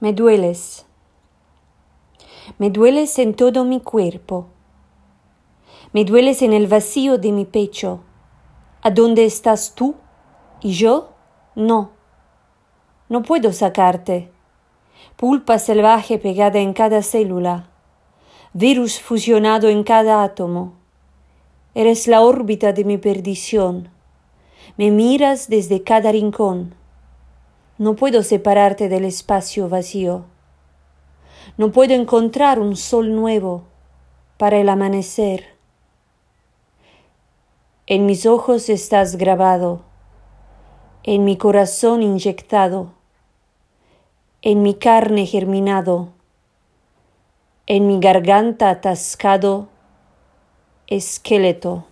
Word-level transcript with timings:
Me 0.00 0.12
dueles. 0.12 0.86
Me 2.56 2.70
dueles 2.70 3.18
en 3.18 3.34
todo 3.34 3.64
mi 3.64 3.80
cuerpo. 3.80 4.46
Me 5.92 6.04
dueles 6.04 6.40
en 6.42 6.52
el 6.52 6.68
vacío 6.68 7.18
de 7.18 7.32
mi 7.32 7.44
pecho. 7.44 8.04
¿A 8.80 8.90
dónde 8.90 9.24
estás 9.24 9.74
tú? 9.74 9.96
¿Y 10.60 10.70
yo? 10.74 11.14
No. 11.56 11.90
No 13.08 13.22
puedo 13.22 13.52
sacarte. 13.52 14.30
Pulpa 15.16 15.58
salvaje 15.58 16.18
pegada 16.18 16.60
en 16.60 16.74
cada 16.74 17.02
célula. 17.02 17.68
Virus 18.52 19.00
fusionado 19.00 19.68
en 19.68 19.82
cada 19.82 20.22
átomo. 20.22 20.74
Eres 21.74 22.06
la 22.06 22.20
órbita 22.20 22.72
de 22.72 22.84
mi 22.84 22.98
perdición. 22.98 23.88
Me 24.76 24.92
miras 24.92 25.48
desde 25.48 25.82
cada 25.82 26.12
rincón. 26.12 26.76
No 27.78 27.94
puedo 27.94 28.24
separarte 28.24 28.88
del 28.88 29.04
espacio 29.04 29.68
vacío. 29.68 30.24
No 31.56 31.70
puedo 31.70 31.94
encontrar 31.94 32.58
un 32.58 32.74
sol 32.74 33.14
nuevo 33.14 33.62
para 34.36 34.58
el 34.58 34.68
amanecer. 34.68 35.46
En 37.86 38.04
mis 38.04 38.26
ojos 38.26 38.68
estás 38.68 39.14
grabado, 39.16 39.82
en 41.04 41.24
mi 41.24 41.36
corazón 41.36 42.02
inyectado, 42.02 42.90
en 44.42 44.62
mi 44.62 44.74
carne 44.74 45.24
germinado, 45.24 46.08
en 47.66 47.86
mi 47.86 48.00
garganta 48.00 48.70
atascado, 48.70 49.68
esqueleto. 50.88 51.86